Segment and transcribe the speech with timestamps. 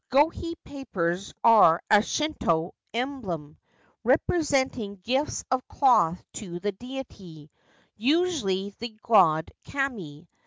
[0.11, 3.55] 1 Gohei papers are a Shinto emblem,
[4.03, 7.51] representing gifts of cloth to the deity,
[7.95, 10.27] usually the god Kami.